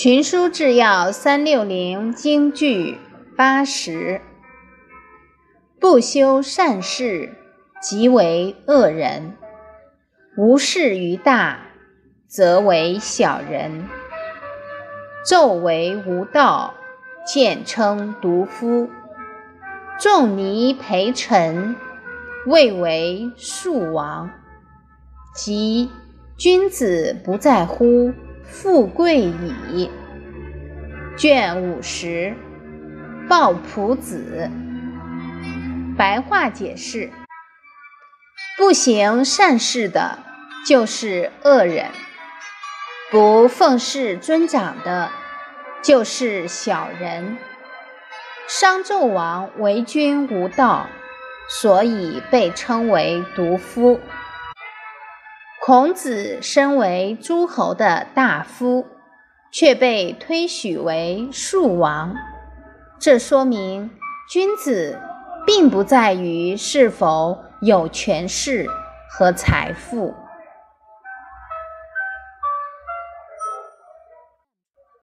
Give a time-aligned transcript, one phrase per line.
[0.00, 2.98] 群书治要三六零京剧
[3.36, 4.20] 八十，
[5.80, 7.34] 不修善事，
[7.82, 9.32] 即为恶人；
[10.36, 11.62] 无事于大，
[12.28, 13.88] 则为小人。
[15.28, 16.74] 昼为无道，
[17.26, 18.88] 见称独夫；
[19.98, 21.74] 仲尼陪臣，
[22.46, 24.30] 谓为庶王。
[25.34, 25.90] 即
[26.36, 28.12] 君子不在乎。
[28.50, 29.90] 富贵矣。
[31.16, 32.34] 卷五十，
[33.28, 34.50] 鲍朴子。
[35.96, 37.10] 白话解释：
[38.56, 40.20] 不行善事的，
[40.66, 41.90] 就是恶人；
[43.10, 45.10] 不奉事尊长的，
[45.82, 47.36] 就是小人。
[48.46, 50.86] 商纣王为君无道，
[51.50, 54.00] 所以被称为毒夫。
[55.68, 58.86] 孔子身为诸侯的大夫，
[59.52, 62.14] 却被推许为庶王，
[62.98, 63.90] 这说明
[64.30, 64.98] 君子
[65.46, 68.66] 并不在于是否有权势
[69.10, 70.14] 和财富。